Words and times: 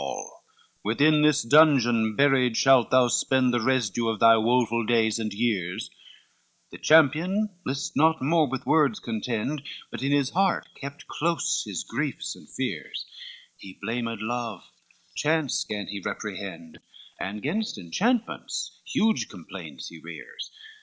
XLVIII 0.01 0.25
"Within 0.83 1.21
this 1.21 1.43
dungeon 1.43 2.15
buried 2.15 2.57
shalt 2.57 2.89
thou 2.89 3.07
spend 3.07 3.53
The 3.53 3.59
res'due 3.59 4.11
of 4.11 4.19
thy 4.19 4.35
woful 4.35 4.83
days 4.83 5.19
and 5.19 5.31
years;" 5.31 5.91
The 6.71 6.79
champion 6.79 7.49
list 7.67 7.95
not 7.95 8.19
more 8.19 8.47
with 8.49 8.65
words 8.65 8.99
contend, 8.99 9.61
But 9.91 10.01
in 10.01 10.11
his 10.11 10.31
heart 10.31 10.69
kept 10.75 11.05
close 11.05 11.65
his 11.67 11.83
griefs 11.83 12.35
and 12.35 12.49
fears, 12.49 13.05
He 13.55 13.77
blamed 13.79 14.23
love, 14.23 14.63
chance 15.15 15.63
gan 15.65 15.85
he 15.85 15.99
reprehend, 15.99 16.79
And 17.19 17.43
gainst 17.43 17.77
enchantment 17.77 18.51
huge 18.83 19.29
complaints 19.29 19.89
he 19.89 19.99
rears. 20.03 20.49